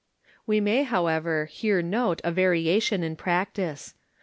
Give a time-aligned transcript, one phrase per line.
[0.47, 3.93] We may, however, here note a variation in practice.